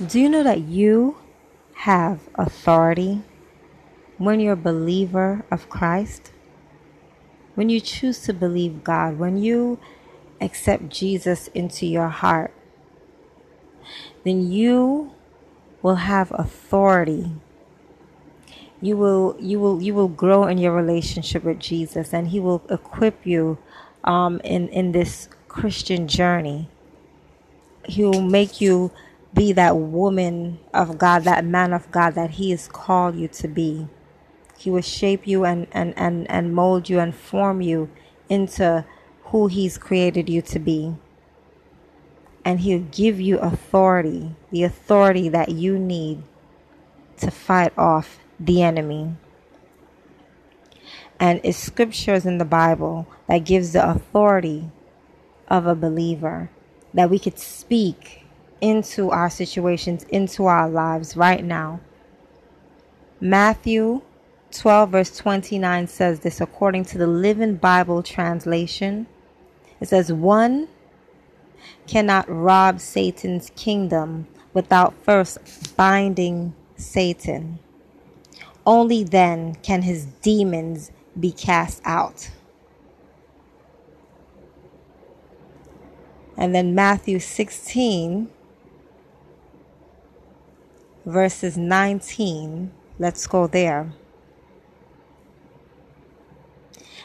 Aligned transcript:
Do 0.00 0.18
you 0.18 0.28
know 0.28 0.42
that 0.42 0.60
you 0.62 1.16
have 1.74 2.20
authority 2.34 3.22
when 4.16 4.40
you're 4.40 4.54
a 4.54 4.56
believer 4.56 5.44
of 5.50 5.68
Christ? 5.68 6.32
When 7.54 7.68
you 7.68 7.78
choose 7.78 8.20
to 8.22 8.32
believe 8.32 8.84
God, 8.84 9.18
when 9.18 9.36
you 9.36 9.78
accept 10.40 10.88
Jesus 10.88 11.48
into 11.48 11.86
your 11.86 12.08
heart, 12.08 12.54
then 14.24 14.50
you 14.50 15.12
will 15.82 15.96
have 15.96 16.32
authority. 16.34 17.32
You 18.80 18.96
will 18.96 19.36
you 19.38 19.60
will 19.60 19.82
you 19.82 19.94
will 19.94 20.08
grow 20.08 20.46
in 20.46 20.58
your 20.58 20.72
relationship 20.74 21.44
with 21.44 21.60
Jesus 21.60 22.14
and 22.14 22.28
he 22.28 22.40
will 22.40 22.62
equip 22.70 23.26
you 23.26 23.58
um, 24.04 24.40
in 24.42 24.68
in 24.70 24.92
this 24.92 25.28
Christian 25.48 26.08
journey. 26.08 26.70
He 27.84 28.04
will 28.04 28.22
make 28.22 28.60
you 28.60 28.90
be 29.34 29.52
that 29.52 29.76
woman 29.76 30.58
of 30.74 30.98
God, 30.98 31.24
that 31.24 31.44
man 31.44 31.72
of 31.72 31.90
God 31.90 32.14
that 32.14 32.32
He 32.32 32.50
has 32.50 32.68
called 32.68 33.16
you 33.16 33.28
to 33.28 33.48
be. 33.48 33.88
He 34.58 34.70
will 34.70 34.82
shape 34.82 35.26
you 35.26 35.44
and, 35.44 35.66
and, 35.72 35.94
and, 35.96 36.30
and 36.30 36.54
mold 36.54 36.88
you 36.88 37.00
and 37.00 37.14
form 37.14 37.60
you 37.60 37.90
into 38.28 38.84
who 39.24 39.46
He's 39.46 39.78
created 39.78 40.28
you 40.28 40.42
to 40.42 40.58
be. 40.58 40.94
And 42.44 42.60
He'll 42.60 42.80
give 42.80 43.20
you 43.20 43.38
authority, 43.38 44.34
the 44.50 44.64
authority 44.64 45.28
that 45.30 45.50
you 45.50 45.78
need 45.78 46.22
to 47.18 47.30
fight 47.30 47.72
off 47.78 48.18
the 48.38 48.62
enemy. 48.62 49.14
And 51.18 51.40
it's 51.44 51.58
scriptures 51.58 52.26
in 52.26 52.38
the 52.38 52.44
Bible 52.44 53.06
that 53.28 53.44
gives 53.44 53.72
the 53.72 53.88
authority 53.88 54.70
of 55.48 55.66
a 55.66 55.74
believer 55.74 56.50
that 56.92 57.08
we 57.08 57.18
could 57.18 57.38
speak 57.38 58.21
into 58.62 59.10
our 59.10 59.28
situations, 59.28 60.04
into 60.04 60.46
our 60.46 60.70
lives 60.70 61.16
right 61.16 61.44
now. 61.44 61.80
Matthew 63.20 64.00
12, 64.52 64.90
verse 64.90 65.16
29 65.16 65.88
says 65.88 66.20
this 66.20 66.40
according 66.40 66.84
to 66.86 66.98
the 66.98 67.06
Living 67.06 67.56
Bible 67.56 68.02
translation. 68.02 69.06
It 69.80 69.88
says, 69.88 70.12
One 70.12 70.68
cannot 71.86 72.24
rob 72.28 72.80
Satan's 72.80 73.50
kingdom 73.56 74.28
without 74.54 74.94
first 75.02 75.76
binding 75.76 76.54
Satan. 76.76 77.58
Only 78.64 79.02
then 79.02 79.56
can 79.56 79.82
his 79.82 80.04
demons 80.06 80.92
be 81.18 81.32
cast 81.32 81.82
out. 81.84 82.30
And 86.36 86.54
then 86.54 86.74
Matthew 86.74 87.18
16, 87.18 88.30
verses 91.04 91.56
19. 91.56 92.72
Let's 92.98 93.26
go 93.26 93.46
there. 93.46 93.92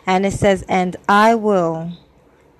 And 0.05 0.25
it 0.25 0.33
says, 0.33 0.63
And 0.69 0.95
I 1.07 1.35
will 1.35 1.91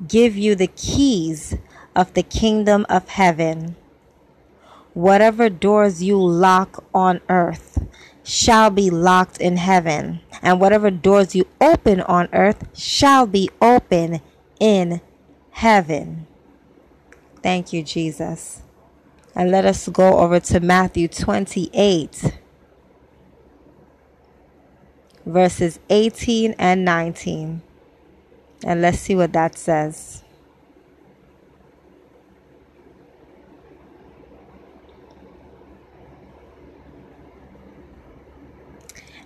give 0.07 0.35
you 0.35 0.55
the 0.55 0.67
keys 0.67 1.55
of 1.95 2.13
the 2.13 2.23
kingdom 2.23 2.85
of 2.89 3.07
heaven. 3.09 3.75
Whatever 4.93 5.49
doors 5.49 6.03
you 6.03 6.17
lock 6.19 6.83
on 6.93 7.21
earth 7.29 7.77
shall 8.23 8.69
be 8.69 8.89
locked 8.89 9.37
in 9.37 9.57
heaven, 9.57 10.19
and 10.41 10.59
whatever 10.59 10.91
doors 10.91 11.33
you 11.35 11.47
open 11.61 12.01
on 12.01 12.27
earth 12.33 12.67
shall 12.77 13.25
be 13.25 13.49
open 13.61 14.19
in 14.59 14.99
heaven. 15.51 16.27
Thank 17.41 17.71
you, 17.71 17.83
Jesus. 17.83 18.61
And 19.37 19.51
let 19.51 19.65
us 19.65 19.87
go 19.87 20.17
over 20.17 20.39
to 20.39 20.59
Matthew 20.59 21.07
28, 21.07 22.39
verses 25.27 25.79
18 25.91 26.55
and 26.57 26.83
19. 26.83 27.61
And 28.65 28.81
let's 28.81 28.97
see 28.97 29.13
what 29.13 29.33
that 29.33 29.55
says. 29.55 30.23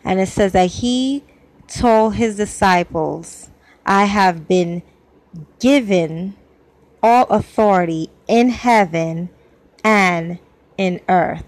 And 0.03 0.19
it 0.19 0.27
says 0.27 0.51
that 0.51 0.71
he 0.71 1.23
told 1.69 2.15
his 2.15 2.35
disciples, 2.35 3.49
I 3.85 4.03
have 4.03 4.45
been 4.45 4.83
given 5.59 6.35
all 7.01 7.27
authority 7.27 8.09
in 8.27 8.49
heaven 8.49 9.29
and 9.83 10.39
in 10.77 10.99
earth. 11.07 11.45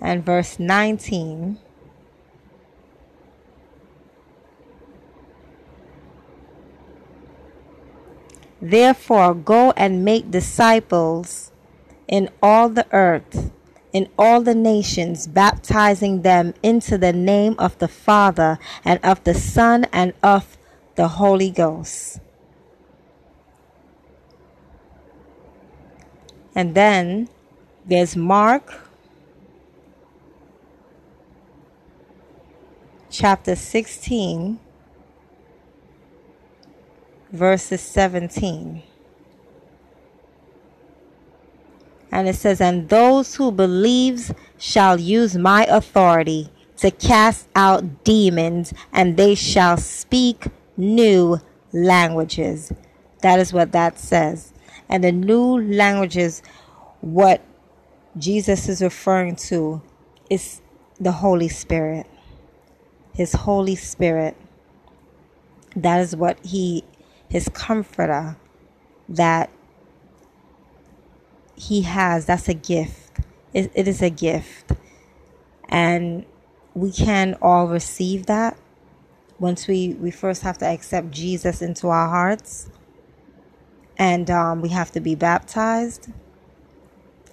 And 0.00 0.24
verse 0.24 0.58
19. 0.58 1.58
Therefore, 8.60 9.34
go 9.34 9.72
and 9.76 10.04
make 10.04 10.30
disciples 10.30 11.52
in 12.08 12.28
all 12.42 12.68
the 12.68 12.86
earth, 12.92 13.50
in 13.92 14.08
all 14.18 14.40
the 14.40 14.54
nations, 14.54 15.26
baptizing 15.26 16.22
them 16.22 16.54
into 16.62 16.98
the 16.98 17.12
name 17.12 17.54
of 17.58 17.78
the 17.78 17.88
Father 17.88 18.58
and 18.84 18.98
of 19.04 19.22
the 19.24 19.34
Son 19.34 19.86
and 19.92 20.12
of 20.22 20.58
the 20.96 21.08
Holy 21.08 21.50
Ghost 21.50 22.20
And 26.58 26.74
then 26.74 27.28
there's 27.86 28.16
Mark 28.16 28.80
chapter 33.08 33.54
16, 33.54 34.58
verses 37.30 37.80
17. 37.80 38.82
And 42.10 42.28
it 42.28 42.34
says, 42.34 42.60
And 42.60 42.88
those 42.88 43.36
who 43.36 43.52
believes 43.52 44.34
shall 44.58 44.98
use 44.98 45.36
my 45.36 45.64
authority 45.66 46.50
to 46.78 46.90
cast 46.90 47.46
out 47.54 48.02
demons, 48.02 48.74
and 48.92 49.16
they 49.16 49.36
shall 49.36 49.76
speak 49.76 50.48
new 50.76 51.40
languages. 51.72 52.72
That 53.22 53.38
is 53.38 53.52
what 53.52 53.70
that 53.70 53.96
says 53.96 54.54
and 54.88 55.04
the 55.04 55.12
new 55.12 55.60
languages, 55.60 56.42
what 57.00 57.42
Jesus 58.16 58.68
is 58.68 58.82
referring 58.82 59.36
to 59.36 59.82
is 60.30 60.60
the 60.98 61.12
Holy 61.12 61.48
Spirit. 61.48 62.06
His 63.14 63.32
Holy 63.32 63.76
Spirit. 63.76 64.36
That 65.76 66.00
is 66.00 66.16
what 66.16 66.44
he, 66.44 66.84
his 67.28 67.48
comforter, 67.50 68.36
that 69.08 69.50
he 71.56 71.82
has. 71.82 72.26
That's 72.26 72.48
a 72.48 72.54
gift. 72.54 73.20
it, 73.52 73.70
it 73.74 73.88
is 73.88 74.02
a 74.02 74.10
gift. 74.10 74.72
And 75.68 76.24
we 76.74 76.92
can 76.92 77.36
all 77.42 77.68
receive 77.68 78.26
that 78.26 78.56
once 79.38 79.68
we, 79.68 79.94
we 79.94 80.10
first 80.10 80.42
have 80.42 80.58
to 80.58 80.66
accept 80.66 81.10
Jesus 81.10 81.62
into 81.62 81.88
our 81.88 82.08
hearts 82.08 82.70
and 83.98 84.30
um, 84.30 84.62
we 84.62 84.68
have 84.70 84.92
to 84.92 85.00
be 85.00 85.14
baptized. 85.14 86.08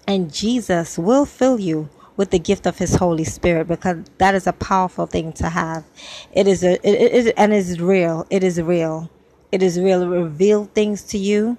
And 0.08 0.34
Jesus 0.34 0.98
will 0.98 1.26
fill 1.26 1.60
you 1.60 1.90
with 2.18 2.32
the 2.32 2.40
gift 2.40 2.66
of 2.66 2.78
His 2.78 2.96
Holy 2.96 3.24
Spirit 3.24 3.68
because 3.68 4.06
that 4.18 4.36
is 4.36 4.48
a 4.48 4.54
powerful 4.54 5.06
thing 5.06 5.34
to 5.34 5.50
have. 5.50 5.84
It 6.32 6.48
is 6.48 6.64
a 6.64 6.74
it, 6.88 7.28
it, 7.28 7.34
and 7.38 7.54
it 7.54 7.58
is 7.58 7.80
real. 7.80 8.26
It 8.30 8.44
is 8.44 8.62
real. 8.62 9.10
It 9.52 9.62
is 9.62 9.80
real. 9.80 10.02
It 10.02 10.08
reveal 10.08 10.66
things 10.66 11.04
to 11.04 11.18
you. 11.18 11.58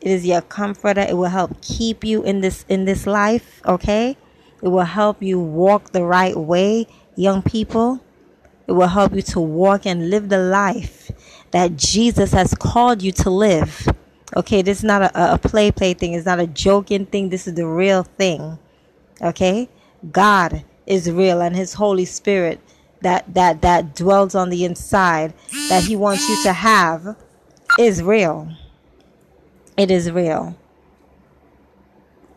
It 0.00 0.10
is 0.10 0.26
your 0.26 0.42
comforter. 0.42 1.00
It 1.00 1.16
will 1.16 1.30
help 1.30 1.60
keep 1.62 2.04
you 2.04 2.22
in 2.22 2.40
this 2.40 2.64
in 2.68 2.84
this 2.84 3.06
life. 3.06 3.62
Okay, 3.66 4.16
it 4.62 4.68
will 4.68 4.82
help 4.82 5.22
you 5.22 5.38
walk 5.40 5.92
the 5.92 6.04
right 6.04 6.36
way, 6.36 6.86
young 7.16 7.42
people. 7.42 8.00
It 8.66 8.72
will 8.72 8.88
help 8.88 9.14
you 9.14 9.22
to 9.22 9.40
walk 9.40 9.84
and 9.84 10.10
live 10.10 10.30
the 10.30 10.38
life 10.38 11.10
that 11.50 11.76
Jesus 11.76 12.32
has 12.32 12.54
called 12.54 13.02
you 13.02 13.12
to 13.12 13.30
live. 13.30 13.86
Okay, 14.36 14.62
this 14.62 14.78
is 14.78 14.84
not 14.84 15.02
a, 15.02 15.34
a 15.34 15.38
play 15.38 15.70
play 15.70 15.94
thing. 15.94 16.14
It's 16.14 16.26
not 16.26 16.40
a 16.40 16.46
joking 16.46 17.06
thing. 17.06 17.28
This 17.28 17.46
is 17.46 17.54
the 17.54 17.66
real 17.66 18.02
thing. 18.02 18.58
Okay, 19.22 19.68
God 20.10 20.64
is 20.86 21.10
real, 21.10 21.40
and 21.40 21.54
His 21.54 21.74
Holy 21.74 22.04
Spirit 22.04 22.60
that 23.00 23.32
that 23.34 23.62
that 23.62 23.94
dwells 23.94 24.34
on 24.34 24.50
the 24.50 24.64
inside 24.64 25.34
that 25.68 25.84
He 25.84 25.94
wants 25.94 26.28
you 26.28 26.42
to 26.44 26.52
have 26.52 27.16
is 27.78 28.02
real. 28.02 28.48
It 29.76 29.90
is 29.90 30.10
real. 30.10 30.56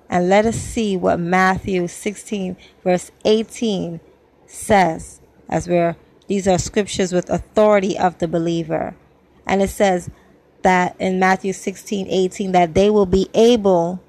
And 0.09 0.29
let 0.29 0.45
us 0.45 0.55
see 0.55 0.95
what 0.95 1.19
Matthew 1.19 1.87
16, 1.87 2.55
verse 2.83 3.11
18 3.25 3.99
says, 4.45 5.19
as 5.49 5.67
we're, 5.67 5.97
these 6.27 6.47
are 6.47 6.57
scriptures 6.57 7.11
with 7.11 7.29
authority 7.29 7.97
of 7.97 8.17
the 8.19 8.27
believer. 8.27 8.95
And 9.45 9.61
it 9.61 9.69
says, 9.69 10.09
that 10.67 10.97
in 10.99 11.17
Matthew 11.17 11.53
16, 11.53 12.07
18, 12.09 12.51
that 12.51 12.73
they 12.73 12.89
will 12.89 13.05
be 13.05 13.29
able 13.33 14.03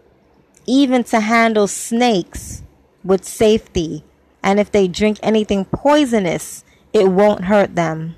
even 0.66 1.04
to 1.04 1.20
handle 1.20 1.68
snakes 1.68 2.64
with 3.04 3.24
safety. 3.24 4.02
And 4.42 4.58
if 4.58 4.72
they 4.72 4.88
drink 4.88 5.20
anything 5.22 5.66
poisonous, 5.66 6.64
it 6.92 7.06
won't 7.06 7.44
hurt 7.44 7.76
them. 7.76 8.16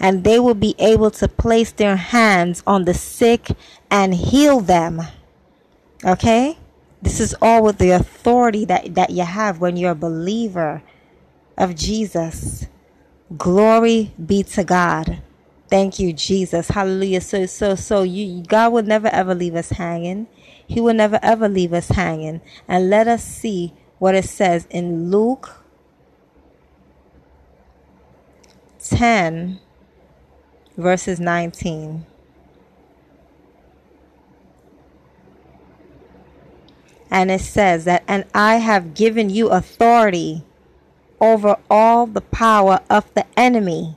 And 0.00 0.24
they 0.24 0.40
will 0.40 0.54
be 0.54 0.74
able 0.80 1.12
to 1.12 1.28
place 1.28 1.70
their 1.70 1.94
hands 1.94 2.64
on 2.66 2.84
the 2.84 2.94
sick 2.94 3.46
and 3.92 4.12
heal 4.12 4.60
them. 4.60 5.00
Okay? 6.04 6.58
This 7.00 7.20
is 7.20 7.32
all 7.40 7.62
with 7.62 7.78
the 7.78 7.90
authority 7.90 8.64
that, 8.64 8.96
that 8.96 9.10
you 9.10 9.22
have 9.22 9.60
when 9.60 9.76
you're 9.76 9.92
a 9.92 10.04
believer 10.08 10.82
of 11.56 11.76
Jesus. 11.76 12.66
Glory 13.36 14.12
be 14.26 14.42
to 14.42 14.64
God. 14.64 15.22
Thank 15.68 15.98
you, 15.98 16.12
Jesus. 16.12 16.68
Hallelujah. 16.68 17.20
So, 17.20 17.46
so, 17.46 17.74
so 17.74 18.02
you, 18.02 18.42
God 18.42 18.72
will 18.72 18.82
never 18.82 19.08
ever 19.08 19.34
leave 19.34 19.54
us 19.54 19.70
hanging. 19.70 20.26
He 20.66 20.80
will 20.80 20.94
never 20.94 21.18
ever 21.22 21.48
leave 21.48 21.72
us 21.72 21.88
hanging. 21.88 22.40
And 22.66 22.90
let 22.90 23.08
us 23.08 23.24
see 23.24 23.74
what 23.98 24.14
it 24.14 24.24
says 24.24 24.66
in 24.70 25.10
Luke 25.10 25.50
10, 28.80 29.60
verses 30.76 31.20
19. 31.20 32.06
And 37.10 37.30
it 37.30 37.40
says 37.40 37.84
that, 37.84 38.04
and 38.06 38.24
I 38.34 38.56
have 38.56 38.94
given 38.94 39.30
you 39.30 39.48
authority 39.48 40.44
over 41.20 41.56
all 41.70 42.06
the 42.06 42.20
power 42.20 42.80
of 42.90 43.12
the 43.14 43.26
enemy, 43.38 43.96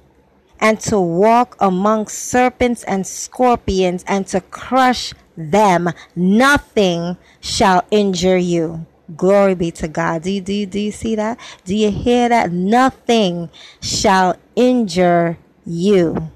and 0.61 0.79
to 0.79 0.99
walk 0.99 1.57
among 1.59 2.07
serpents 2.07 2.83
and 2.83 3.05
scorpions, 3.05 4.05
and 4.07 4.27
to 4.27 4.39
crush 4.39 5.13
them. 5.35 5.89
Nothing 6.15 7.17
shall 7.39 7.83
injure 7.91 8.37
you. 8.37 8.85
Glory 9.17 9.55
be 9.55 9.71
to 9.71 9.87
God. 9.87 10.21
Do 10.21 10.31
you, 10.31 10.41
do 10.41 10.53
you, 10.53 10.65
do 10.65 10.79
you 10.79 10.91
see 10.91 11.15
that? 11.15 11.37
Do 11.65 11.75
you 11.75 11.91
hear 11.91 12.29
that? 12.29 12.51
Nothing 12.51 13.49
shall 13.81 14.37
injure 14.55 15.37
you. 15.65 16.31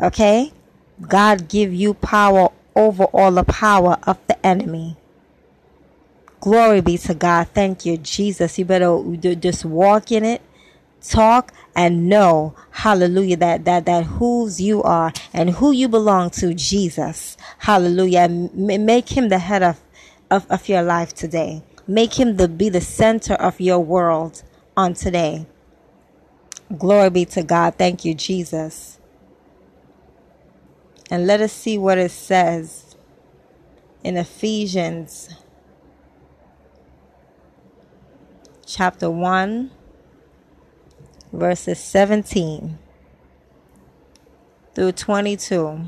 Okay? 0.00 0.52
God 1.00 1.48
give 1.48 1.74
you 1.74 1.94
power 1.94 2.50
over 2.74 3.04
all 3.04 3.32
the 3.32 3.44
power 3.44 3.98
of 4.04 4.18
the 4.26 4.46
enemy. 4.46 4.96
Glory 6.40 6.80
be 6.80 6.96
to 6.98 7.14
God. 7.14 7.48
Thank 7.48 7.84
you, 7.84 7.98
Jesus. 7.98 8.58
You 8.58 8.64
better 8.64 9.02
just 9.34 9.64
walk 9.64 10.12
in 10.12 10.24
it, 10.24 10.40
talk, 11.10 11.52
and 11.74 12.08
know, 12.08 12.54
hallelujah, 12.70 13.36
that, 13.36 13.64
that, 13.64 13.86
that 13.86 14.04
whose 14.04 14.60
you 14.60 14.82
are 14.82 15.12
and 15.32 15.50
who 15.50 15.70
you 15.70 15.88
belong 15.88 16.30
to, 16.30 16.52
Jesus. 16.52 17.36
Hallelujah. 17.58 18.28
Make 18.28 19.10
him 19.10 19.28
the 19.28 19.38
head 19.38 19.62
of, 19.62 19.80
of, 20.30 20.44
of 20.50 20.68
your 20.68 20.82
life 20.82 21.14
today. 21.14 21.62
Make 21.86 22.18
him 22.18 22.36
the, 22.36 22.48
be 22.48 22.68
the 22.68 22.80
center 22.80 23.34
of 23.34 23.60
your 23.60 23.78
world 23.78 24.42
on 24.76 24.94
today. 24.94 25.46
Glory 26.76 27.10
be 27.10 27.24
to 27.26 27.42
God. 27.42 27.76
Thank 27.76 28.04
you, 28.04 28.12
Jesus. 28.12 28.98
And 31.10 31.26
let 31.26 31.40
us 31.40 31.52
see 31.52 31.78
what 31.78 31.96
it 31.96 32.10
says 32.10 32.96
in 34.04 34.16
Ephesians 34.16 35.30
chapter 38.66 39.08
1, 39.08 39.70
verses 41.32 41.78
17 41.78 42.78
through 44.74 44.92
22. 44.92 45.80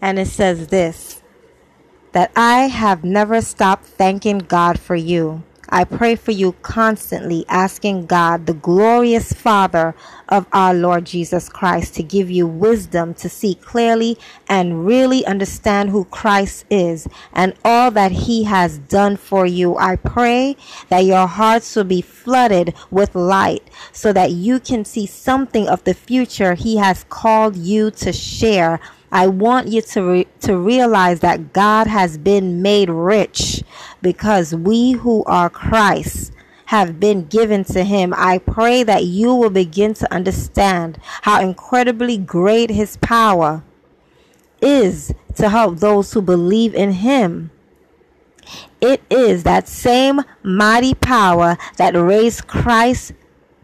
And 0.00 0.18
it 0.18 0.26
says 0.26 0.68
this 0.68 1.22
that 2.12 2.30
I 2.36 2.68
have 2.68 3.04
never 3.04 3.40
stopped 3.40 3.86
thanking 3.86 4.38
God 4.38 4.78
for 4.78 4.94
you 4.94 5.42
I 5.74 5.84
pray 5.84 6.16
for 6.16 6.32
you 6.32 6.52
constantly, 6.60 7.46
asking 7.48 8.04
God, 8.04 8.44
the 8.44 8.52
glorious 8.52 9.32
Father 9.32 9.94
of 10.28 10.46
our 10.52 10.74
Lord 10.74 11.06
Jesus 11.06 11.48
Christ, 11.48 11.94
to 11.94 12.02
give 12.02 12.30
you 12.30 12.46
wisdom 12.46 13.14
to 13.14 13.28
see 13.30 13.54
clearly 13.54 14.18
and 14.50 14.84
really 14.84 15.24
understand 15.24 15.88
who 15.88 16.04
Christ 16.04 16.66
is 16.68 17.08
and 17.32 17.54
all 17.64 17.90
that 17.92 18.12
he 18.12 18.44
has 18.44 18.76
done 18.76 19.16
for 19.16 19.46
you. 19.46 19.78
I 19.78 19.96
pray 19.96 20.58
that 20.90 21.06
your 21.06 21.26
hearts 21.26 21.74
will 21.74 21.84
be 21.84 22.02
flooded 22.02 22.74
with 22.90 23.14
light 23.14 23.66
so 23.92 24.12
that 24.12 24.30
you 24.30 24.60
can 24.60 24.84
see 24.84 25.06
something 25.06 25.66
of 25.68 25.82
the 25.84 25.94
future 25.94 26.52
he 26.52 26.76
has 26.76 27.06
called 27.08 27.56
you 27.56 27.90
to 27.92 28.12
share 28.12 28.78
I 29.12 29.26
want 29.26 29.68
you 29.68 29.82
to 29.82 30.02
re- 30.02 30.28
to 30.40 30.56
realize 30.56 31.20
that 31.20 31.52
God 31.52 31.86
has 31.86 32.16
been 32.16 32.62
made 32.62 32.88
rich 32.88 33.62
because 34.00 34.54
we 34.54 34.92
who 34.92 35.22
are 35.24 35.50
Christ 35.50 36.32
have 36.66 36.98
been 36.98 37.26
given 37.26 37.64
to 37.64 37.84
him. 37.84 38.14
I 38.16 38.38
pray 38.38 38.82
that 38.84 39.04
you 39.04 39.34
will 39.34 39.50
begin 39.50 39.92
to 39.94 40.10
understand 40.12 40.98
how 41.22 41.42
incredibly 41.42 42.16
great 42.16 42.70
his 42.70 42.96
power 42.96 43.62
is 44.62 45.12
to 45.34 45.50
help 45.50 45.80
those 45.80 46.14
who 46.14 46.22
believe 46.22 46.74
in 46.74 46.92
him. 46.92 47.50
It 48.80 49.02
is 49.10 49.42
that 49.42 49.68
same 49.68 50.22
mighty 50.42 50.94
power 50.94 51.58
that 51.76 51.94
raised 51.94 52.46
Christ 52.46 53.12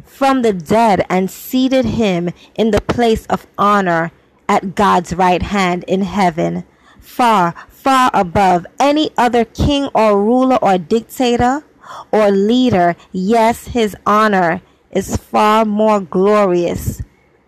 from 0.05 0.43
the 0.43 0.53
dead 0.53 1.06
and 1.09 1.31
seated 1.31 1.87
him 1.87 2.29
in 2.55 2.71
the 2.71 2.83
place 2.83 3.25
of 3.27 3.47
honor 3.56 4.12
at 4.49 4.75
God's 4.75 5.15
right 5.15 5.43
hand 5.43 5.85
in 5.87 6.03
heaven, 6.03 6.65
far, 6.99 7.55
far 7.69 8.11
above 8.15 8.67
any 8.81 9.11
other 9.17 9.45
king 9.45 9.89
or 9.95 10.23
ruler 10.23 10.56
or 10.62 10.79
dictator 10.79 11.65
or 12.11 12.31
leader. 12.31 12.97
Yes, 13.12 13.69
his 13.69 13.95
honor 14.06 14.62
is 14.91 15.17
far 15.17 15.65
more 15.65 16.00
glorious 16.00 17.03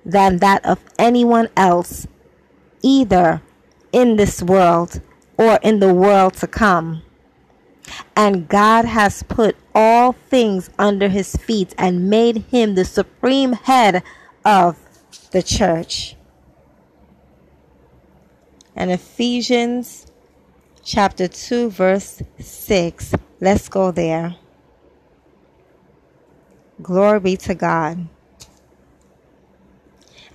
than 0.05 0.39
that 0.39 0.65
of 0.65 0.79
anyone 0.99 1.49
else, 1.57 2.07
either 2.83 3.43
in 3.93 4.17
this 4.17 4.43
world 4.43 5.01
or 5.37 5.59
in 5.63 5.81
the 5.81 5.93
world 5.93 6.35
to 6.35 6.47
come. 6.47 7.03
And 8.15 8.47
God 8.49 8.85
has 8.85 9.23
put 9.25 9.57
all 9.75 10.13
things 10.13 10.71
under 10.79 11.09
his 11.09 11.35
feet 11.37 11.75
and 11.77 12.09
made 12.09 12.45
him 12.51 12.75
the 12.75 12.85
supreme 12.85 13.55
head 13.55 14.03
of 14.45 14.79
the 15.33 15.43
church 15.43 16.17
and 18.77 18.91
Ephesians 18.91 20.07
chapter 20.83 21.29
2, 21.29 21.71
verse 21.71 22.23
6. 22.39 23.15
Let's 23.41 23.69
go 23.69 23.91
there. 23.91 24.37
Glory 26.83 27.21
be 27.21 27.37
to 27.39 27.55
God. 27.55 28.09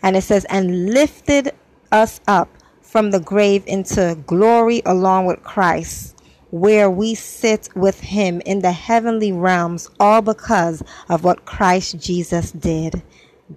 And 0.03 0.15
it 0.15 0.21
says, 0.21 0.45
and 0.45 0.93
lifted 0.93 1.51
us 1.91 2.21
up 2.27 2.49
from 2.81 3.11
the 3.11 3.19
grave 3.19 3.63
into 3.65 4.17
glory 4.27 4.81
along 4.85 5.25
with 5.25 5.43
Christ, 5.43 6.15
where 6.51 6.89
we 6.89 7.15
sit 7.15 7.69
with 7.75 7.99
him 7.99 8.41
in 8.45 8.59
the 8.59 8.71
heavenly 8.71 9.31
realms, 9.31 9.89
all 9.99 10.21
because 10.21 10.83
of 11.09 11.23
what 11.23 11.45
Christ 11.45 11.99
Jesus 11.99 12.51
did. 12.51 13.01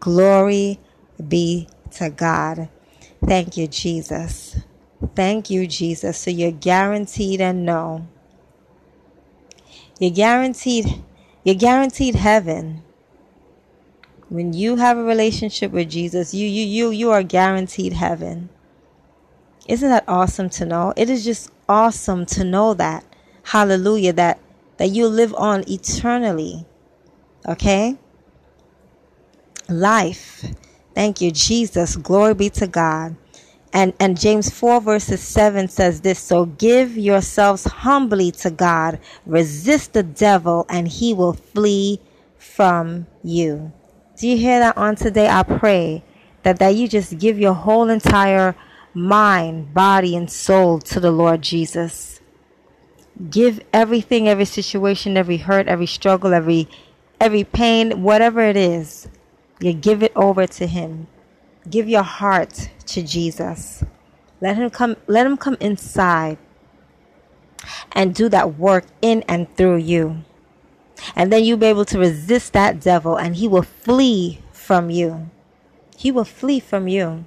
Glory 0.00 0.80
be 1.28 1.68
to 1.92 2.10
God. 2.10 2.68
Thank 3.24 3.56
you, 3.56 3.66
Jesus. 3.66 4.56
Thank 5.18 5.50
you, 5.50 5.66
Jesus. 5.66 6.16
So 6.16 6.30
you're 6.30 6.52
guaranteed 6.52 7.40
and 7.40 7.66
know. 7.66 8.06
You're 9.98 10.12
guaranteed 10.12 11.02
you're 11.42 11.56
guaranteed 11.56 12.14
heaven. 12.14 12.84
When 14.28 14.52
you 14.52 14.76
have 14.76 14.96
a 14.96 15.02
relationship 15.02 15.72
with 15.72 15.90
Jesus, 15.90 16.34
you 16.34 16.46
you 16.46 16.64
you 16.64 16.90
you 16.90 17.10
are 17.10 17.24
guaranteed 17.24 17.94
heaven. 17.94 18.48
Isn't 19.66 19.88
that 19.88 20.04
awesome 20.06 20.50
to 20.50 20.64
know? 20.64 20.94
It 20.96 21.10
is 21.10 21.24
just 21.24 21.50
awesome 21.68 22.24
to 22.26 22.44
know 22.44 22.72
that. 22.74 23.04
Hallelujah 23.42 24.12
that 24.12 24.38
that 24.76 24.90
you 24.90 25.08
live 25.08 25.34
on 25.34 25.64
eternally. 25.66 26.64
Okay? 27.44 27.96
Life. 29.68 30.44
Thank 30.94 31.20
you 31.20 31.32
Jesus. 31.32 31.96
Glory 31.96 32.34
be 32.34 32.50
to 32.50 32.68
God. 32.68 33.16
And, 33.72 33.92
and 34.00 34.18
James 34.18 34.50
4 34.50 34.80
verses 34.80 35.20
7 35.20 35.68
says 35.68 36.00
this, 36.00 36.18
so 36.18 36.46
give 36.46 36.96
yourselves 36.96 37.64
humbly 37.64 38.30
to 38.32 38.50
God, 38.50 38.98
resist 39.26 39.92
the 39.92 40.02
devil 40.02 40.64
and 40.68 40.88
he 40.88 41.12
will 41.12 41.34
flee 41.34 42.00
from 42.38 43.06
you. 43.22 43.72
Do 44.16 44.26
you 44.26 44.36
hear 44.36 44.58
that 44.58 44.76
on 44.76 44.96
today? 44.96 45.28
I 45.28 45.42
pray 45.42 46.02
that, 46.42 46.58
that 46.58 46.74
you 46.74 46.88
just 46.88 47.18
give 47.18 47.38
your 47.38 47.54
whole 47.54 47.88
entire 47.88 48.56
mind, 48.94 49.74
body, 49.74 50.16
and 50.16 50.30
soul 50.30 50.78
to 50.80 50.98
the 50.98 51.10
Lord 51.10 51.42
Jesus. 51.42 52.20
Give 53.30 53.60
everything, 53.72 54.28
every 54.28 54.44
situation, 54.44 55.16
every 55.16 55.36
hurt, 55.36 55.68
every 55.68 55.86
struggle, 55.86 56.32
every 56.32 56.68
every 57.20 57.44
pain, 57.44 58.02
whatever 58.02 58.40
it 58.40 58.56
is, 58.56 59.08
you 59.60 59.72
give 59.72 60.02
it 60.02 60.12
over 60.14 60.46
to 60.46 60.66
him. 60.66 61.08
Give 61.70 61.88
your 61.88 62.02
heart 62.02 62.70
to 62.86 63.02
Jesus. 63.02 63.84
Let 64.40 64.56
him 64.56 64.70
come 64.70 64.96
let 65.06 65.26
him 65.26 65.36
come 65.36 65.56
inside 65.60 66.38
and 67.92 68.14
do 68.14 68.28
that 68.28 68.58
work 68.58 68.84
in 69.02 69.22
and 69.28 69.54
through 69.56 69.76
you. 69.78 70.22
And 71.14 71.32
then 71.32 71.44
you'll 71.44 71.58
be 71.58 71.66
able 71.66 71.84
to 71.86 71.98
resist 71.98 72.52
that 72.52 72.80
devil 72.80 73.16
and 73.16 73.36
he 73.36 73.48
will 73.48 73.62
flee 73.62 74.40
from 74.52 74.90
you. 74.90 75.30
He 75.96 76.10
will 76.10 76.24
flee 76.24 76.60
from 76.60 76.88
you. 76.88 77.26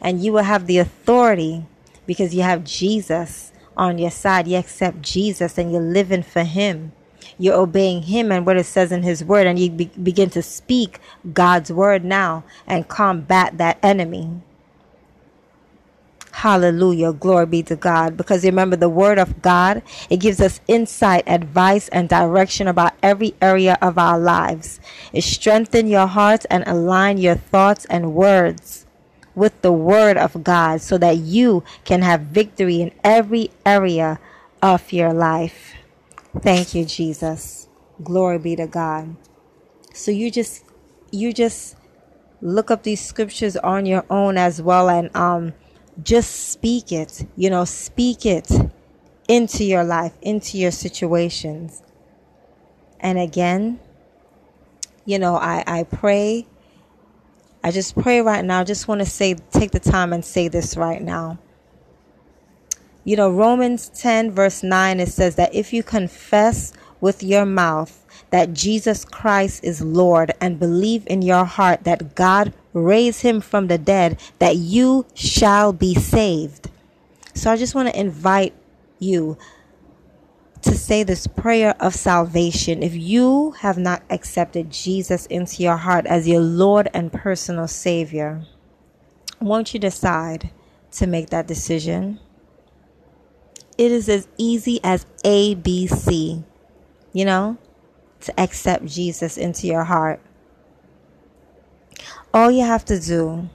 And 0.00 0.22
you 0.22 0.32
will 0.32 0.44
have 0.44 0.66
the 0.66 0.78
authority 0.78 1.64
because 2.06 2.34
you 2.34 2.42
have 2.42 2.64
Jesus 2.64 3.52
on 3.76 3.98
your 3.98 4.10
side. 4.10 4.48
You 4.48 4.56
accept 4.56 5.02
Jesus 5.02 5.58
and 5.58 5.72
you're 5.72 5.80
living 5.80 6.22
for 6.22 6.44
him. 6.44 6.92
You're 7.38 7.56
obeying 7.56 8.02
him 8.02 8.32
and 8.32 8.44
what 8.44 8.56
it 8.56 8.66
says 8.66 8.92
in 8.92 9.02
his 9.02 9.24
word 9.24 9.46
and 9.46 9.58
you 9.58 9.70
be- 9.70 9.90
begin 10.02 10.30
to 10.30 10.42
speak 10.42 11.00
God's 11.32 11.72
word 11.72 12.04
now 12.04 12.44
and 12.66 12.88
combat 12.88 13.58
that 13.58 13.78
enemy. 13.82 14.42
Hallelujah. 16.32 17.12
Glory 17.14 17.46
be 17.46 17.62
to 17.64 17.74
God. 17.74 18.16
Because 18.16 18.44
remember, 18.44 18.76
the 18.76 18.88
Word 18.88 19.18
of 19.18 19.42
God, 19.42 19.82
it 20.08 20.18
gives 20.18 20.40
us 20.40 20.60
insight, 20.68 21.24
advice, 21.26 21.88
and 21.88 22.08
direction 22.08 22.68
about 22.68 22.94
every 23.02 23.34
area 23.42 23.76
of 23.82 23.98
our 23.98 24.20
lives. 24.20 24.78
It 25.12 25.24
strengthens 25.24 25.90
your 25.90 26.06
hearts 26.06 26.44
and 26.44 26.62
align 26.66 27.18
your 27.18 27.34
thoughts 27.34 27.86
and 27.86 28.14
words 28.14 28.86
with 29.34 29.60
the 29.62 29.72
Word 29.72 30.16
of 30.16 30.44
God 30.44 30.80
so 30.80 30.96
that 30.98 31.16
you 31.16 31.64
can 31.84 32.02
have 32.02 32.20
victory 32.22 32.82
in 32.82 32.92
every 33.02 33.50
area 33.66 34.20
of 34.62 34.92
your 34.92 35.12
life. 35.12 35.74
Thank 36.40 36.74
you, 36.74 36.84
Jesus. 36.84 37.68
Glory 38.02 38.38
be 38.38 38.56
to 38.56 38.66
God. 38.66 39.16
So 39.94 40.10
you 40.10 40.30
just, 40.30 40.64
you 41.10 41.32
just 41.32 41.76
look 42.40 42.70
up 42.70 42.82
these 42.84 43.00
scriptures 43.00 43.56
on 43.56 43.86
your 43.86 44.04
own 44.10 44.38
as 44.38 44.62
well 44.62 44.90
and, 44.90 45.14
um, 45.16 45.54
just 46.02 46.50
speak 46.50 46.92
it, 46.92 47.26
you 47.36 47.50
know, 47.50 47.64
speak 47.64 48.26
it 48.26 48.50
into 49.28 49.64
your 49.64 49.84
life, 49.84 50.12
into 50.22 50.58
your 50.58 50.70
situations. 50.70 51.82
And 53.00 53.18
again, 53.18 53.80
you 55.04 55.18
know, 55.18 55.36
I, 55.36 55.64
I 55.66 55.82
pray, 55.84 56.46
I 57.64 57.70
just 57.70 57.96
pray 57.96 58.20
right 58.20 58.44
now. 58.44 58.60
I 58.60 58.64
just 58.64 58.88
want 58.88 59.00
to 59.00 59.06
say, 59.06 59.34
take 59.52 59.72
the 59.72 59.80
time 59.80 60.12
and 60.12 60.24
say 60.24 60.48
this 60.48 60.76
right 60.76 61.02
now. 61.02 61.38
You 63.08 63.16
know, 63.16 63.30
Romans 63.30 63.88
10, 63.88 64.32
verse 64.32 64.62
9, 64.62 65.00
it 65.00 65.08
says 65.08 65.36
that 65.36 65.54
if 65.54 65.72
you 65.72 65.82
confess 65.82 66.74
with 67.00 67.22
your 67.22 67.46
mouth 67.46 68.04
that 68.28 68.52
Jesus 68.52 69.06
Christ 69.06 69.64
is 69.64 69.80
Lord 69.80 70.32
and 70.42 70.58
believe 70.58 71.04
in 71.06 71.22
your 71.22 71.46
heart 71.46 71.84
that 71.84 72.14
God 72.14 72.52
raised 72.74 73.22
him 73.22 73.40
from 73.40 73.68
the 73.68 73.78
dead, 73.78 74.20
that 74.40 74.56
you 74.56 75.06
shall 75.14 75.72
be 75.72 75.94
saved. 75.94 76.70
So 77.32 77.50
I 77.50 77.56
just 77.56 77.74
want 77.74 77.88
to 77.88 77.98
invite 77.98 78.52
you 78.98 79.38
to 80.60 80.74
say 80.74 81.02
this 81.02 81.26
prayer 81.26 81.74
of 81.80 81.94
salvation. 81.94 82.82
If 82.82 82.94
you 82.94 83.52
have 83.52 83.78
not 83.78 84.02
accepted 84.10 84.70
Jesus 84.70 85.24
into 85.24 85.62
your 85.62 85.78
heart 85.78 86.04
as 86.04 86.28
your 86.28 86.42
Lord 86.42 86.90
and 86.92 87.10
personal 87.10 87.68
Savior, 87.68 88.44
won't 89.40 89.72
you 89.72 89.80
decide 89.80 90.50
to 90.90 91.06
make 91.06 91.30
that 91.30 91.46
decision? 91.46 92.20
It 93.78 93.92
is 93.92 94.08
as 94.08 94.26
easy 94.36 94.80
as 94.82 95.06
ABC, 95.24 96.42
you 97.12 97.24
know, 97.24 97.56
to 98.22 98.40
accept 98.40 98.86
Jesus 98.86 99.38
into 99.38 99.68
your 99.68 99.84
heart. 99.84 100.20
All 102.34 102.50
you 102.50 102.64
have 102.64 102.84
to 102.86 102.98
do 102.98 103.48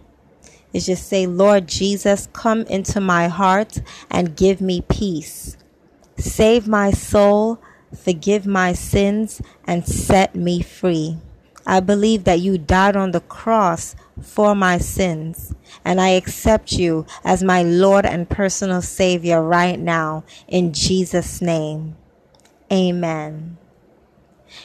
is 0.71 0.85
just 0.85 1.07
say, 1.07 1.27
Lord 1.27 1.67
Jesus, 1.67 2.29
come 2.31 2.61
into 2.61 3.01
my 3.01 3.27
heart 3.27 3.81
and 4.09 4.35
give 4.35 4.61
me 4.61 4.81
peace. 4.81 5.57
Save 6.17 6.67
my 6.67 6.91
soul, 6.91 7.59
forgive 7.95 8.47
my 8.47 8.71
sins, 8.73 9.41
and 9.65 9.85
set 9.85 10.35
me 10.35 10.61
free. 10.61 11.17
I 11.65 11.81
believe 11.81 12.23
that 12.23 12.39
you 12.39 12.57
died 12.57 12.95
on 12.95 13.11
the 13.11 13.21
cross 13.21 13.95
for 14.21 14.55
my 14.55 14.77
sins, 14.77 15.53
and 15.83 15.99
I 15.99 16.09
accept 16.09 16.73
you 16.73 17.05
as 17.23 17.43
my 17.43 17.63
Lord 17.63 18.05
and 18.05 18.29
personal 18.29 18.81
Savior 18.81 19.41
right 19.41 19.79
now 19.79 20.23
in 20.47 20.73
Jesus' 20.73 21.41
name. 21.41 21.95
Amen. 22.71 23.57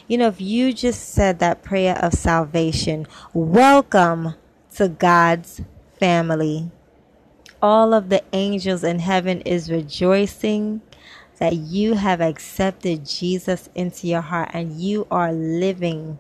You 0.07 0.19
know, 0.19 0.29
if 0.29 0.41
you 0.41 0.73
just 0.73 1.11
said 1.11 1.39
that 1.39 1.63
prayer 1.63 1.97
of 1.97 2.15
salvation, 2.15 3.07
welcome 3.33 4.35
to 4.75 4.89
God's 4.89 5.63
family. 5.99 6.71
All 7.61 7.93
of 7.93 8.09
the 8.09 8.23
angels 8.33 8.85
in 8.85 9.01
heaven 9.01 9.41
is 9.43 9.71
rejoicing 9.71 10.83
that 11.39 11.57
you 11.57 11.95
have 11.95 12.21
accepted 12.21 13.07
Jesus 13.07 13.69
into 13.75 14.07
your 14.07 14.21
heart 14.21 14.51
and 14.53 14.81
you 14.81 15.07
are 15.11 15.33
living 15.33 16.19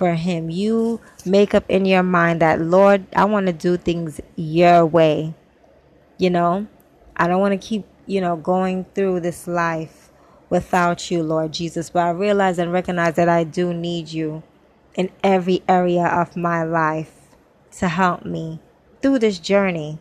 for 0.00 0.14
him. 0.14 0.48
You 0.48 0.98
make 1.26 1.54
up 1.54 1.64
in 1.68 1.84
your 1.84 2.02
mind 2.02 2.40
that, 2.40 2.58
Lord, 2.58 3.04
I 3.14 3.26
want 3.26 3.48
to 3.48 3.52
do 3.52 3.76
things 3.76 4.18
your 4.34 4.86
way. 4.86 5.34
You 6.16 6.30
know, 6.30 6.68
I 7.14 7.28
don't 7.28 7.38
want 7.40 7.52
to 7.52 7.68
keep, 7.68 7.84
you 8.06 8.22
know, 8.22 8.34
going 8.34 8.86
through 8.94 9.20
this 9.20 9.46
life 9.46 10.08
without 10.48 11.10
you, 11.10 11.22
Lord 11.22 11.52
Jesus. 11.52 11.90
But 11.90 12.06
I 12.06 12.10
realize 12.12 12.58
and 12.58 12.72
recognize 12.72 13.16
that 13.16 13.28
I 13.28 13.44
do 13.44 13.74
need 13.74 14.10
you 14.10 14.42
in 14.94 15.10
every 15.22 15.62
area 15.68 16.06
of 16.06 16.34
my 16.34 16.62
life 16.62 17.12
to 17.72 17.88
help 17.88 18.24
me 18.24 18.58
through 19.02 19.18
this 19.18 19.38
journey. 19.38 19.98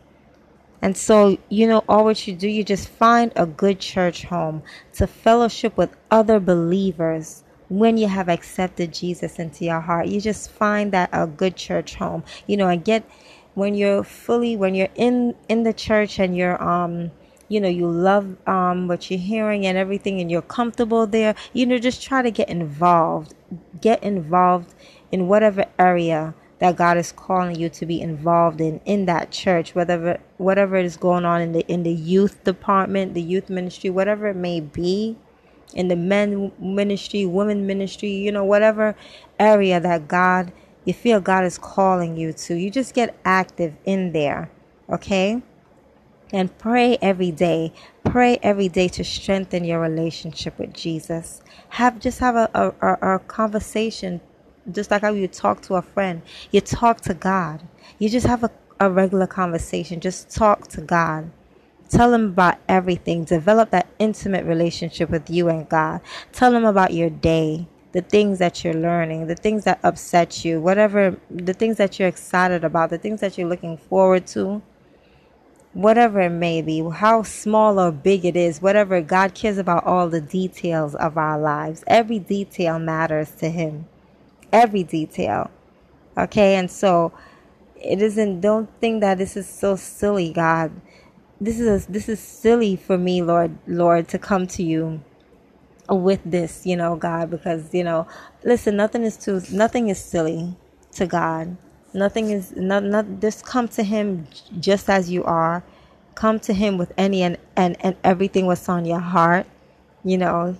And 0.82 0.96
so, 0.96 1.38
you 1.50 1.68
know, 1.68 1.84
all 1.90 2.06
what 2.06 2.26
you 2.26 2.34
do, 2.34 2.48
you 2.48 2.64
just 2.64 2.88
find 2.88 3.34
a 3.36 3.46
good 3.46 3.82
church 3.82 4.24
home 4.24 4.64
to 4.94 5.08
fellowship 5.08 5.76
with 5.76 5.94
other 6.10 6.40
believers 6.40 7.44
when 7.70 7.98
you 7.98 8.08
have 8.08 8.30
accepted 8.30 8.94
Jesus 8.94 9.40
into 9.40 9.66
your 9.66 9.80
heart. 9.80 10.08
You 10.08 10.20
just 10.20 10.52
find 10.52 10.92
that 10.92 11.10
a 11.14 11.28
good 11.28 11.56
church 11.56 11.96
home, 11.96 12.24
you 12.48 12.58
know, 12.58 12.68
and 12.68 12.84
get 12.84 13.10
when 13.54 13.76
you're 13.76 14.04
fully, 14.04 14.56
when 14.56 14.76
you're 14.76 14.90
in, 14.96 15.36
in 15.48 15.64
the 15.64 15.74
church 15.74 16.20
and 16.20 16.36
you're, 16.36 16.62
um, 16.62 17.12
you 17.50 17.60
know 17.60 17.68
you 17.68 17.90
love 17.90 18.38
um, 18.48 18.88
what 18.88 19.12
you're 19.12 19.20
hearing 19.20 19.66
and 19.66 19.78
everything 19.78 20.22
and 20.22 20.32
you're 20.32 20.42
comfortable 20.42 21.06
there 21.06 21.36
you 21.52 21.66
know 21.66 21.78
just 21.78 22.02
try 22.02 22.22
to 22.22 22.32
get 22.32 22.48
involved 22.48 23.34
get 23.82 24.02
involved 24.04 24.74
in 25.12 25.28
whatever 25.28 25.66
area 25.78 26.34
that 26.60 26.76
God 26.76 26.98
is 26.98 27.12
calling 27.12 27.56
you 27.56 27.70
to 27.70 27.86
be 27.86 28.00
involved 28.00 28.62
in 28.62 28.80
in 28.86 29.06
that 29.08 29.32
church 29.32 29.76
whatever 29.76 30.20
whatever 30.38 30.78
is 30.78 30.96
going 30.96 31.26
on 31.26 31.42
in 31.42 31.52
the 31.52 31.68
in 31.68 31.84
the 31.84 31.92
youth 31.92 32.44
department 32.44 33.16
the 33.16 33.22
youth 33.22 33.50
ministry 33.50 33.90
whatever 33.90 34.28
it 34.28 34.36
may 34.36 34.60
be 34.60 35.18
in 35.74 35.88
the 35.88 35.96
men 35.96 36.52
ministry 36.60 37.26
women 37.26 37.66
ministry 37.68 38.10
you 38.10 38.32
know 38.32 38.44
whatever 38.44 38.96
area 39.40 39.80
that 39.80 40.08
God 40.08 40.52
you 40.86 40.94
feel 40.94 41.22
God 41.22 41.46
is 41.46 41.58
calling 41.58 42.18
you 42.18 42.34
to 42.34 42.56
you 42.56 42.70
just 42.72 42.94
get 42.94 43.16
active 43.26 43.74
in 43.86 44.12
there 44.12 44.50
okay 44.90 45.42
and 46.32 46.56
pray 46.58 46.98
every 47.02 47.32
day. 47.32 47.74
Pray 48.04 48.38
every 48.42 48.68
day 48.70 48.88
to 48.90 49.04
strengthen 49.04 49.64
your 49.64 49.80
relationship 49.80 50.58
with 50.60 50.74
Jesus. 50.74 51.42
Have 51.70 52.00
just 52.00 52.20
have 52.20 52.36
a, 52.36 52.50
a, 52.54 53.16
a, 53.16 53.20
conversation, 53.20 54.22
just 54.72 54.92
like 54.92 55.02
how 55.02 55.14
you 55.14 55.28
talk 55.28 55.62
to 55.64 55.76
a 55.76 55.82
friend. 55.82 56.22
You 56.52 56.62
talk 56.62 57.02
to 57.02 57.14
God. 57.14 57.62
You 57.98 58.10
just 58.10 58.28
have 58.28 58.44
a, 58.44 58.52
a 58.80 58.90
regular 58.90 59.28
conversation. 59.28 60.00
Just 60.00 60.34
talk 60.34 60.68
to 60.70 60.82
God. 60.82 61.32
Tell 61.90 62.14
him 62.14 62.26
about 62.26 62.58
everything. 62.68 63.24
Develop 63.26 63.72
that 63.72 63.88
intimate 64.00 64.46
relationship 64.46 65.10
with 65.10 65.30
you 65.30 65.50
and 65.50 65.68
God. 65.68 66.02
Tell 66.32 66.54
him 66.54 66.64
about 66.64 66.94
your 66.94 67.10
day, 67.10 67.68
the 67.92 68.02
things 68.02 68.40
that 68.40 68.64
you're 68.64 68.74
learning, 68.74 69.28
the 69.28 69.36
things 69.36 69.64
that 69.66 69.80
upset 69.84 70.46
you, 70.46 70.62
whatever, 70.62 71.18
the 71.30 71.54
things 71.54 71.78
that 71.78 72.00
you're 72.00 72.08
excited 72.08 72.64
about, 72.64 72.92
the 72.92 72.98
things 72.98 73.20
that 73.22 73.38
you're 73.38 73.50
looking 73.50 73.76
forward 73.78 74.28
to 74.28 74.62
whatever 75.74 76.22
it 76.22 76.30
may 76.30 76.62
be, 76.62 76.84
how 76.90 77.24
small 77.24 77.80
or 77.80 77.92
big 77.92 78.26
it 78.26 78.36
is, 78.36 78.62
whatever, 78.62 79.02
God 79.02 79.34
cares 79.34 79.58
about 79.58 79.86
all 79.86 80.10
the 80.10 80.22
details 80.22 80.96
of 80.96 81.18
our 81.18 81.40
lives. 81.40 81.84
Every 81.88 82.20
detail 82.20 82.80
matters 82.80 83.32
to 83.36 83.50
Him. 83.50 83.88
Every 84.52 84.84
detail. 84.84 85.52
Okay, 86.18 86.56
and 86.56 86.70
so 86.70 87.14
it 87.76 88.02
isn't, 88.02 88.42
don't 88.42 88.70
think 88.82 89.02
that 89.02 89.20
this 89.20 89.38
is 89.38 89.48
so 89.48 89.76
silly, 89.76 90.34
God. 90.34 90.72
This 91.42 91.60
is, 91.60 91.88
a, 91.88 91.92
this 91.92 92.10
is 92.10 92.20
silly 92.20 92.76
for 92.76 92.98
me, 92.98 93.22
Lord, 93.22 93.58
Lord, 93.68 94.08
to 94.10 94.20
come 94.20 94.46
to 94.48 94.64
you 94.64 95.02
with 95.90 96.20
this, 96.26 96.66
you 96.66 96.76
know, 96.76 96.96
God, 96.96 97.30
because, 97.30 97.74
you 97.74 97.84
know, 97.84 98.08
listen, 98.44 98.76
nothing 98.76 99.04
is 99.04 99.18
too, 99.18 99.42
nothing 99.52 99.90
is 99.90 100.00
silly 100.00 100.56
to 100.94 101.08
God. 101.08 101.58
Nothing 101.94 102.30
is 102.30 102.56
not 102.56 102.84
not 102.84 103.06
just 103.20 103.46
come 103.46 103.68
to 103.70 103.84
him 103.84 104.28
just 104.60 104.90
as 104.90 105.10
you 105.10 105.24
are. 105.24 105.64
Come 106.14 106.40
to 106.42 106.54
him 106.54 106.78
with 106.78 106.94
any 106.98 107.24
and, 107.24 107.38
and, 107.56 107.78
and 107.80 107.96
everything 108.04 108.46
what's 108.46 108.70
on 108.70 108.86
your 108.86 109.00
heart. 109.00 109.48
You 110.04 110.18
know, 110.18 110.58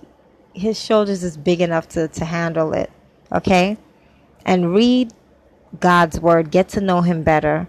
his 0.54 0.82
shoulders 0.82 1.22
is 1.22 1.36
big 1.36 1.60
enough 1.60 1.88
to, 1.90 2.08
to 2.08 2.24
handle 2.24 2.72
it. 2.72 2.90
Okay? 3.30 3.76
And 4.44 4.74
read 4.74 5.12
God's 5.78 6.18
word, 6.20 6.50
get 6.50 6.68
to 6.70 6.80
know 6.80 7.02
him 7.02 7.22
better. 7.22 7.68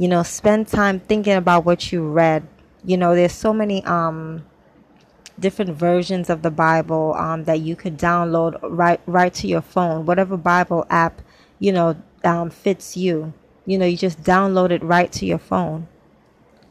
You 0.00 0.08
know, 0.08 0.22
spend 0.22 0.66
time 0.66 0.98
thinking 1.00 1.34
about 1.34 1.66
what 1.66 1.92
you 1.92 2.08
read. 2.08 2.48
You 2.82 2.96
know, 2.96 3.14
there's 3.14 3.34
so 3.34 3.52
many 3.52 3.84
um 3.84 4.46
different 5.38 5.72
versions 5.76 6.30
of 6.30 6.40
the 6.40 6.50
Bible 6.50 7.12
um, 7.18 7.44
that 7.44 7.60
you 7.60 7.76
could 7.76 7.98
download 7.98 8.58
right 8.62 8.98
right 9.04 9.34
to 9.34 9.46
your 9.46 9.60
phone, 9.60 10.06
whatever 10.06 10.38
Bible 10.38 10.86
app 10.88 11.20
you 11.58 11.70
know 11.70 12.00
um, 12.24 12.48
fits 12.48 12.96
you. 12.96 13.34
You 13.66 13.76
know, 13.76 13.84
you 13.84 13.98
just 13.98 14.22
download 14.22 14.70
it 14.70 14.82
right 14.82 15.12
to 15.12 15.26
your 15.26 15.36
phone 15.38 15.86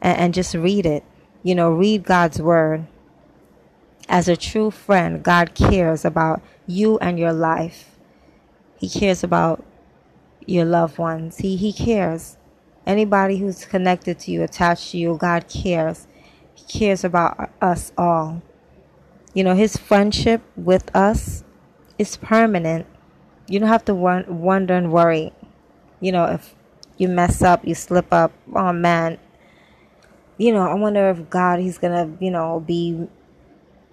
and, 0.02 0.18
and 0.18 0.34
just 0.34 0.56
read 0.56 0.84
it. 0.84 1.04
You 1.44 1.54
know, 1.54 1.70
read 1.70 2.02
God's 2.02 2.42
word. 2.42 2.88
As 4.08 4.26
a 4.26 4.36
true 4.36 4.72
friend, 4.72 5.22
God 5.22 5.54
cares 5.54 6.04
about 6.04 6.42
you 6.66 6.98
and 6.98 7.16
your 7.16 7.32
life. 7.32 7.96
He 8.76 8.88
cares 8.88 9.22
about 9.22 9.64
your 10.46 10.64
loved 10.64 10.98
ones. 10.98 11.38
He 11.38 11.54
He 11.54 11.72
cares. 11.72 12.36
Anybody 12.90 13.36
who's 13.36 13.64
connected 13.66 14.18
to 14.18 14.32
you, 14.32 14.42
attached 14.42 14.90
to 14.90 14.98
you, 14.98 15.16
God 15.16 15.46
cares. 15.48 16.08
He 16.54 16.64
cares 16.64 17.04
about 17.04 17.48
us 17.62 17.92
all. 17.96 18.42
You 19.32 19.44
know, 19.44 19.54
his 19.54 19.76
friendship 19.76 20.42
with 20.56 20.90
us 20.92 21.44
is 21.98 22.16
permanent. 22.16 22.88
You 23.46 23.60
don't 23.60 23.68
have 23.68 23.84
to 23.84 23.94
wonder 23.94 24.74
and 24.74 24.90
worry. 24.90 25.32
You 26.00 26.10
know, 26.10 26.24
if 26.24 26.56
you 26.96 27.06
mess 27.06 27.42
up, 27.42 27.64
you 27.64 27.76
slip 27.76 28.12
up, 28.12 28.32
oh 28.56 28.72
man. 28.72 29.18
You 30.36 30.52
know, 30.52 30.62
I 30.62 30.74
wonder 30.74 31.10
if 31.10 31.30
God, 31.30 31.60
he's 31.60 31.78
to, 31.78 32.10
you 32.18 32.32
know, 32.32 32.58
be 32.58 33.06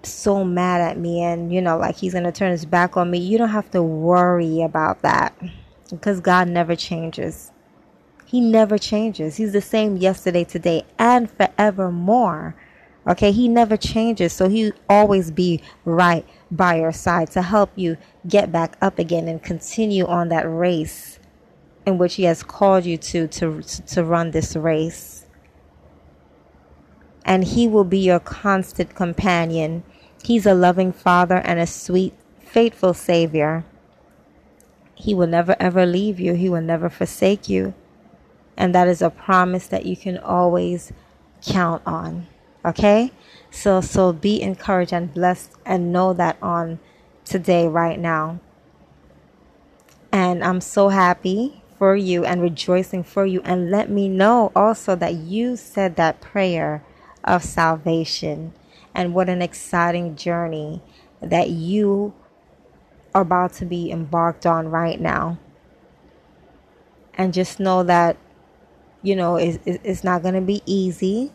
so 0.02 0.44
mad 0.44 0.82
at 0.82 0.98
me 0.98 1.22
and, 1.22 1.54
you 1.54 1.62
know, 1.62 1.78
like 1.78 1.98
he's 1.98 2.14
to 2.14 2.32
turn 2.32 2.50
his 2.50 2.66
back 2.66 2.98
on 2.98 3.12
me. 3.12 3.20
You 3.20 3.38
don't 3.38 3.50
have 3.50 3.70
to 3.72 3.84
worry 3.84 4.64
about 4.64 5.04
that 5.04 5.38
because 5.92 6.20
God 6.20 6.48
never 6.48 6.76
changes. 6.76 7.52
He 8.28 8.42
never 8.42 8.78
changes. 8.78 9.38
He's 9.38 9.54
the 9.54 9.62
same 9.62 9.96
yesterday, 9.96 10.44
today, 10.44 10.84
and 11.00 11.32
forevermore. 11.32 12.56
Okay, 13.08 13.32
he 13.32 13.48
never 13.48 13.78
changes, 13.78 14.34
so 14.34 14.50
he'll 14.50 14.74
always 14.90 15.32
be 15.32 15.62
right 15.86 16.26
by 16.52 16.76
your 16.76 16.92
side 16.92 17.32
to 17.32 17.42
help 17.42 17.72
you 17.78 17.96
get 18.28 18.52
back 18.52 18.76
up 18.82 19.00
again 19.00 19.30
and 19.30 19.42
continue 19.42 20.06
on 20.06 20.28
that 20.28 20.44
race 20.44 21.20
in 21.86 21.98
which 21.98 22.16
he 22.16 22.24
has 22.24 22.44
called 22.44 22.86
you 22.86 22.98
to 22.98 23.28
to 23.30 23.62
to 23.62 24.04
run 24.04 24.32
this 24.32 24.58
race. 24.58 25.26
And 27.24 27.46
he 27.46 27.66
will 27.66 27.86
be 27.86 28.00
your 28.00 28.20
constant 28.20 28.94
companion. 28.94 29.84
He's 30.22 30.46
a 30.46 30.54
loving 30.54 30.92
father 30.92 31.38
and 31.38 31.62
a 31.62 31.68
sweet, 31.68 32.14
faithful 32.42 32.94
savior. 32.94 33.64
He 34.96 35.14
will 35.14 35.28
never 35.28 35.56
ever 35.62 35.86
leave 35.86 36.20
you. 36.20 36.34
He 36.34 36.50
will 36.50 36.62
never 36.62 36.90
forsake 36.90 37.48
you. 37.48 37.74
And 38.58 38.74
that 38.74 38.88
is 38.88 39.02
a 39.02 39.10
promise 39.10 39.68
that 39.68 39.86
you 39.86 39.96
can 39.96 40.18
always 40.18 40.92
count 41.46 41.84
on. 41.86 42.28
Okay? 42.66 43.12
So 43.52 43.82
so 43.82 44.12
be 44.12 44.42
encouraged 44.42 44.94
and 44.94 45.14
blessed 45.14 45.52
and 45.66 45.94
know 45.94 46.14
that 46.14 46.38
on 46.42 46.80
today 47.24 47.68
right 47.68 48.00
now. 48.00 48.40
And 50.12 50.44
I'm 50.44 50.62
so 50.62 50.90
happy 50.90 51.62
for 51.78 51.96
you 51.96 52.26
and 52.26 52.42
rejoicing 52.42 53.04
for 53.04 53.26
you 53.26 53.42
and 53.46 53.70
let 53.70 53.90
me 53.90 54.10
know 54.10 54.52
also 54.56 54.96
that 54.96 55.14
you 55.14 55.56
said 55.56 55.96
that 55.96 56.22
prayer 56.22 56.84
of 57.24 57.44
salvation 57.44 58.54
and 58.96 59.14
what 59.14 59.30
an 59.30 59.42
exciting 59.42 60.16
journey 60.16 60.82
that 61.22 61.50
you 61.50 62.14
are 63.14 63.22
about 63.22 63.54
to 63.54 63.66
be 63.66 63.92
embarked 63.92 64.46
on 64.46 64.70
right 64.70 65.00
now. 65.00 65.38
And 67.14 67.34
just 67.34 67.60
know 67.60 67.84
that 67.84 68.18
you 69.04 69.16
know 69.16 69.36
it's, 69.38 69.60
it's 69.66 70.04
not 70.04 70.22
going 70.24 70.36
to 70.36 70.42
be 70.42 70.62
easy 70.66 71.32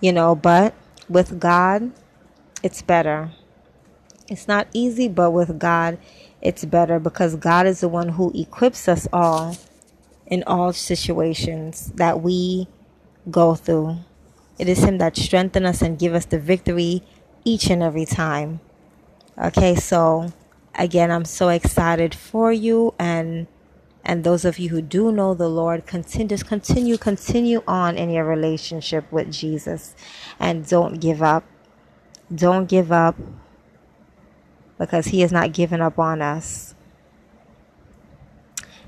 you 0.00 0.12
know, 0.12 0.34
but 0.34 0.74
with 1.08 1.40
God, 1.40 1.90
it's 2.62 2.82
better. 2.82 3.32
It's 4.28 4.46
not 4.46 4.68
easy, 4.72 5.08
but 5.08 5.32
with 5.32 5.58
God, 5.58 5.98
it's 6.40 6.64
better 6.64 7.00
because 7.00 7.34
God 7.36 7.66
is 7.66 7.80
the 7.80 7.88
one 7.88 8.10
who 8.10 8.32
equips 8.34 8.88
us 8.88 9.08
all 9.12 9.56
in 10.26 10.44
all 10.46 10.72
situations 10.72 11.92
that 11.96 12.20
we 12.20 12.68
go 13.30 13.54
through. 13.54 13.98
It 14.58 14.68
is 14.68 14.84
Him 14.84 14.98
that 14.98 15.16
strengthens 15.16 15.66
us 15.66 15.82
and 15.82 15.98
give 15.98 16.14
us 16.14 16.26
the 16.26 16.38
victory 16.38 17.02
each 17.44 17.70
and 17.70 17.82
every 17.82 18.04
time. 18.04 18.60
Okay, 19.36 19.74
so 19.74 20.32
again, 20.76 21.10
I'm 21.10 21.24
so 21.24 21.48
excited 21.48 22.14
for 22.14 22.52
you 22.52 22.94
and 22.98 23.46
and 24.08 24.24
those 24.24 24.46
of 24.46 24.58
you 24.58 24.70
who 24.70 24.80
do 24.80 25.12
know 25.12 25.34
the 25.34 25.50
Lord, 25.50 25.84
continue, 25.84 26.28
just 26.28 26.46
continue, 26.46 26.96
continue 26.96 27.62
on 27.68 27.98
in 27.98 28.08
your 28.08 28.24
relationship 28.24 29.04
with 29.12 29.30
Jesus. 29.30 29.94
And 30.40 30.66
don't 30.66 30.98
give 30.98 31.22
up. 31.22 31.44
Don't 32.34 32.66
give 32.66 32.90
up 32.90 33.16
because 34.78 35.08
He 35.08 35.20
has 35.20 35.30
not 35.30 35.52
given 35.52 35.82
up 35.82 35.98
on 35.98 36.22
us. 36.22 36.74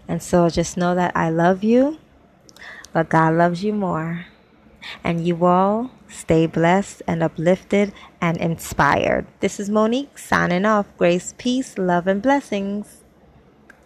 And 0.08 0.22
so 0.22 0.48
just 0.48 0.78
know 0.78 0.94
that 0.94 1.14
I 1.14 1.28
love 1.28 1.62
you, 1.62 1.98
but 2.94 3.10
God 3.10 3.34
loves 3.34 3.62
you 3.62 3.74
more. 3.74 4.24
And 5.04 5.26
you 5.26 5.44
all 5.44 5.90
stay 6.08 6.46
blessed 6.46 7.02
and 7.06 7.22
uplifted 7.22 7.92
and 8.22 8.38
inspired. 8.38 9.26
This 9.40 9.60
is 9.60 9.68
Monique 9.68 10.16
signing 10.16 10.64
off. 10.64 10.86
Grace, 10.96 11.34
peace, 11.36 11.76
love, 11.76 12.06
and 12.06 12.22
blessings. 12.22 13.04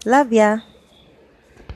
Love 0.04 0.32
ya. 0.32 0.60